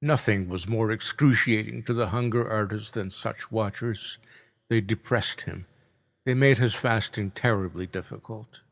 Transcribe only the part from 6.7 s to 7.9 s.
fasting terribly